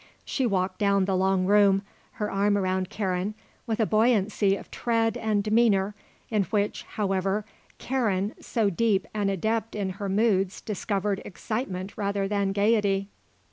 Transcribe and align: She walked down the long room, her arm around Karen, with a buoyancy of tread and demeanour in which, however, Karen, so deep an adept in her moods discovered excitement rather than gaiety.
She 0.25 0.47
walked 0.47 0.79
down 0.79 1.05
the 1.05 1.15
long 1.15 1.45
room, 1.45 1.83
her 2.13 2.31
arm 2.31 2.57
around 2.57 2.89
Karen, 2.89 3.35
with 3.67 3.79
a 3.79 3.85
buoyancy 3.85 4.55
of 4.55 4.71
tread 4.71 5.15
and 5.15 5.43
demeanour 5.43 5.93
in 6.31 6.41
which, 6.45 6.81
however, 6.81 7.45
Karen, 7.77 8.33
so 8.41 8.71
deep 8.71 9.05
an 9.13 9.29
adept 9.29 9.75
in 9.75 9.91
her 10.01 10.09
moods 10.09 10.59
discovered 10.59 11.21
excitement 11.23 11.95
rather 11.99 12.27
than 12.27 12.51
gaiety. 12.51 13.09